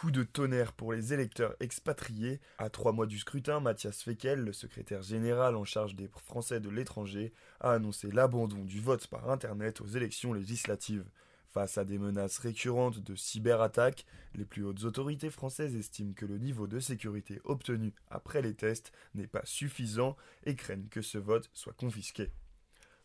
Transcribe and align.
Coup 0.00 0.12
de 0.12 0.22
tonnerre 0.22 0.74
pour 0.74 0.92
les 0.92 1.12
électeurs 1.12 1.56
expatriés. 1.58 2.40
À 2.58 2.70
trois 2.70 2.92
mois 2.92 3.06
du 3.06 3.18
scrutin, 3.18 3.58
Mathias 3.58 4.04
Fekel, 4.04 4.38
le 4.38 4.52
secrétaire 4.52 5.02
général 5.02 5.56
en 5.56 5.64
charge 5.64 5.96
des 5.96 6.06
Français 6.24 6.60
de 6.60 6.68
l'étranger, 6.68 7.32
a 7.58 7.72
annoncé 7.72 8.08
l'abandon 8.12 8.64
du 8.64 8.80
vote 8.80 9.08
par 9.08 9.28
Internet 9.28 9.80
aux 9.80 9.88
élections 9.88 10.32
législatives. 10.32 11.10
Face 11.48 11.78
à 11.78 11.84
des 11.84 11.98
menaces 11.98 12.38
récurrentes 12.38 13.00
de 13.00 13.16
cyberattaques, 13.16 14.06
les 14.36 14.44
plus 14.44 14.62
hautes 14.62 14.84
autorités 14.84 15.30
françaises 15.30 15.74
estiment 15.74 16.14
que 16.14 16.26
le 16.26 16.38
niveau 16.38 16.68
de 16.68 16.78
sécurité 16.78 17.40
obtenu 17.42 17.92
après 18.08 18.40
les 18.40 18.54
tests 18.54 18.92
n'est 19.16 19.26
pas 19.26 19.42
suffisant 19.42 20.16
et 20.44 20.54
craignent 20.54 20.86
que 20.92 21.02
ce 21.02 21.18
vote 21.18 21.50
soit 21.54 21.72
confisqué. 21.72 22.30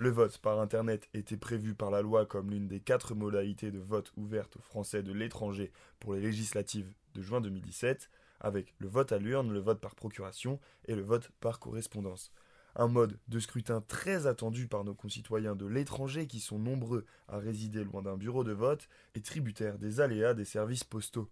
Le 0.00 0.08
vote 0.08 0.38
par 0.38 0.58
Internet 0.60 1.10
était 1.12 1.36
prévu 1.36 1.74
par 1.74 1.90
la 1.90 2.00
loi 2.00 2.24
comme 2.24 2.50
l'une 2.50 2.66
des 2.66 2.80
quatre 2.80 3.14
modalités 3.14 3.70
de 3.70 3.80
vote 3.80 4.10
ouvertes 4.16 4.56
aux 4.56 4.62
Français 4.62 5.02
de 5.02 5.12
l'étranger 5.12 5.72
pour 5.98 6.14
les 6.14 6.22
législatives 6.22 6.90
de 7.12 7.20
juin 7.20 7.42
2017, 7.42 8.08
avec 8.40 8.74
le 8.78 8.88
vote 8.88 9.12
à 9.12 9.18
l'urne, 9.18 9.52
le 9.52 9.58
vote 9.58 9.78
par 9.78 9.94
procuration 9.94 10.58
et 10.86 10.94
le 10.94 11.02
vote 11.02 11.30
par 11.40 11.58
correspondance. 11.58 12.32
Un 12.76 12.88
mode 12.88 13.18
de 13.28 13.38
scrutin 13.40 13.82
très 13.82 14.26
attendu 14.26 14.68
par 14.68 14.84
nos 14.84 14.94
concitoyens 14.94 15.54
de 15.54 15.66
l'étranger 15.66 16.26
qui 16.26 16.40
sont 16.40 16.58
nombreux 16.58 17.04
à 17.28 17.36
résider 17.36 17.84
loin 17.84 18.00
d'un 18.00 18.16
bureau 18.16 18.42
de 18.42 18.52
vote 18.52 18.88
et 19.14 19.20
tributaires 19.20 19.78
des 19.78 20.00
aléas 20.00 20.32
des 20.32 20.46
services 20.46 20.82
postaux. 20.82 21.28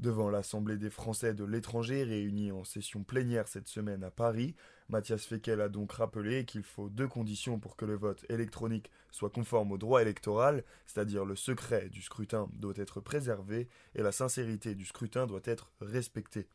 Devant 0.00 0.28
l'Assemblée 0.28 0.76
des 0.76 0.90
Français 0.90 1.34
de 1.34 1.44
l'étranger 1.44 2.02
réunie 2.02 2.50
en 2.50 2.64
session 2.64 3.04
plénière 3.04 3.46
cette 3.46 3.68
semaine 3.68 4.02
à 4.02 4.10
Paris, 4.10 4.56
Mathias 4.88 5.24
Fekel 5.24 5.60
a 5.60 5.68
donc 5.68 5.92
rappelé 5.92 6.44
qu'il 6.44 6.64
faut 6.64 6.88
deux 6.88 7.06
conditions 7.06 7.60
pour 7.60 7.76
que 7.76 7.84
le 7.84 7.94
vote 7.94 8.24
électronique 8.28 8.90
soit 9.12 9.30
conforme 9.30 9.70
au 9.70 9.78
droit 9.78 10.02
électoral, 10.02 10.64
c'est-à-dire 10.84 11.24
le 11.24 11.36
secret 11.36 11.88
du 11.90 12.02
scrutin 12.02 12.48
doit 12.54 12.74
être 12.76 13.00
préservé 13.00 13.68
et 13.94 14.02
la 14.02 14.10
sincérité 14.10 14.74
du 14.74 14.84
scrutin 14.84 15.26
doit 15.28 15.40
être 15.44 15.70
respectée. 15.80 16.48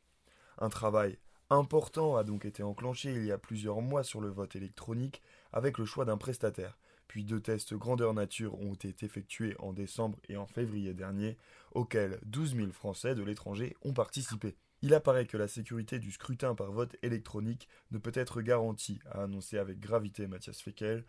Un 0.58 0.70
travail 0.70 1.18
important 1.50 2.18
a 2.18 2.26
donc 2.26 2.44
été 2.44 2.62
enclenché 2.62 3.14
il 3.14 3.26
y 3.26 3.32
a 3.32 3.38
plusieurs 3.38 3.82
mois 3.82 4.04
sur 4.04 4.20
le 4.20 4.30
vote 4.30 4.58
électronique 4.58 5.22
avec 5.54 5.78
le 5.78 5.86
choix 5.86 6.04
d'un 6.04 6.18
prestataire 6.18 6.78
puis 7.10 7.26
deux 7.26 7.42
tests 7.42 7.74
grandeur 7.74 8.14
nature 8.14 8.58
ont 8.62 8.76
été 8.76 9.06
effectués 9.06 9.56
en 9.60 9.74
décembre 9.74 10.20
et 10.30 10.38
en 10.38 10.46
février 10.46 10.94
dernier, 10.94 11.38
auxquels 11.72 12.20
12 12.24 12.56
000 12.56 12.72
Français 12.72 13.16
de 13.16 13.24
l'étranger 13.24 13.76
ont 13.82 13.94
participé. 13.94 14.56
Il 14.84 14.94
apparaît 14.94 15.26
que 15.26 15.36
la 15.36 15.48
sécurité 15.48 15.98
du 15.98 16.12
scrutin 16.12 16.54
par 16.54 16.72
vote 16.72 16.96
électronique 17.02 17.68
ne 17.92 17.98
peut 17.98 18.12
être 18.14 18.42
garantie, 18.42 19.00
a 19.12 19.24
annoncé 19.24 19.58
avec 19.58 19.80
gravité 19.80 20.28
Mathias 20.28 20.62
Fekel. 20.62 21.04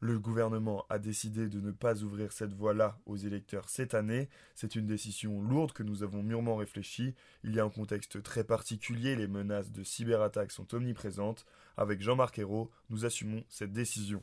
Le 0.00 0.18
gouvernement 0.18 0.84
a 0.90 0.98
décidé 0.98 1.48
de 1.48 1.60
ne 1.60 1.70
pas 1.70 2.02
ouvrir 2.02 2.32
cette 2.32 2.52
voie-là 2.52 2.98
aux 3.06 3.16
électeurs 3.16 3.68
cette 3.68 3.94
année. 3.94 4.28
C'est 4.56 4.74
une 4.74 4.86
décision 4.86 5.40
lourde 5.40 5.72
que 5.72 5.84
nous 5.84 6.02
avons 6.02 6.24
mûrement 6.24 6.56
réfléchie. 6.56 7.14
Il 7.44 7.54
y 7.54 7.60
a 7.60 7.64
un 7.64 7.70
contexte 7.70 8.22
très 8.24 8.42
particulier, 8.42 9.14
les 9.14 9.28
menaces 9.28 9.70
de 9.70 9.84
cyberattaques 9.84 10.50
sont 10.50 10.74
omniprésentes. 10.74 11.46
Avec 11.76 12.02
Jean-Marc 12.02 12.40
Ayrault, 12.40 12.72
nous 12.90 13.06
assumons 13.06 13.44
cette 13.48 13.72
décision. 13.72 14.22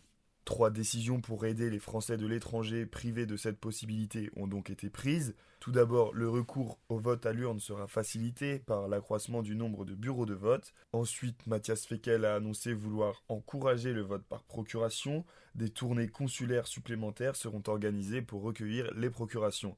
Trois 0.52 0.70
décisions 0.70 1.22
pour 1.22 1.46
aider 1.46 1.70
les 1.70 1.80
Français 1.80 2.18
de 2.18 2.28
l'étranger 2.28 2.86
privés 2.86 3.26
de 3.26 3.38
cette 3.38 3.58
possibilité 3.58 4.30
ont 4.36 4.48
donc 4.48 4.70
été 4.70 4.90
prises. 4.90 5.34
Tout 5.62 5.72
d'abord, 5.72 6.14
le 6.14 6.28
recours 6.28 6.78
au 6.90 7.00
vote 7.00 7.26
à 7.26 7.32
l'urne 7.32 7.62
sera 7.62 7.88
facilité 7.88 8.60
par 8.60 8.90
l'accroissement 8.90 9.44
du 9.44 9.56
nombre 9.56 9.86
de 9.86 9.96
bureaux 9.96 10.26
de 10.26 10.34
vote. 10.34 10.74
Ensuite, 10.92 11.48
Mathias 11.48 11.86
Fekel 11.86 12.26
a 12.26 12.36
annoncé 12.36 12.74
vouloir 12.74 13.24
encourager 13.30 13.94
le 13.94 14.02
vote 14.02 14.26
par 14.26 14.44
procuration. 14.44 15.24
Des 15.56 15.70
tournées 15.70 16.10
consulaires 16.10 16.68
supplémentaires 16.68 17.38
seront 17.38 17.64
organisées 17.68 18.22
pour 18.22 18.42
recueillir 18.42 18.94
les 18.94 19.10
procurations. 19.10 19.78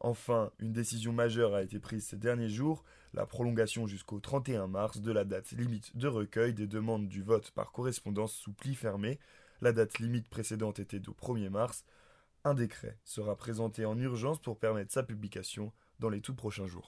Enfin, 0.00 0.52
une 0.58 0.72
décision 0.72 1.12
majeure 1.12 1.54
a 1.54 1.62
été 1.62 1.78
prise 1.80 2.06
ces 2.06 2.16
derniers 2.16 2.48
jours, 2.48 2.82
la 3.12 3.26
prolongation 3.26 3.86
jusqu'au 3.86 4.20
31 4.20 4.68
mars 4.68 5.02
de 5.02 5.12
la 5.12 5.24
date 5.24 5.50
limite 5.50 5.94
de 5.98 6.08
recueil 6.08 6.54
des 6.54 6.66
demandes 6.66 7.08
du 7.08 7.22
vote 7.22 7.50
par 7.50 7.72
correspondance 7.72 8.32
sous 8.32 8.54
pli 8.54 8.74
fermé. 8.74 9.18
La 9.60 9.72
date 9.72 9.98
limite 9.98 10.28
précédente 10.28 10.78
était 10.78 11.08
au 11.08 11.12
1er 11.12 11.50
mars. 11.50 11.84
Un 12.44 12.54
décret 12.54 12.98
sera 13.04 13.34
présenté 13.36 13.84
en 13.84 13.98
urgence 13.98 14.40
pour 14.40 14.58
permettre 14.58 14.92
sa 14.92 15.02
publication 15.02 15.72
dans 15.98 16.10
les 16.10 16.20
tout 16.20 16.34
prochains 16.34 16.66
jours. 16.66 16.86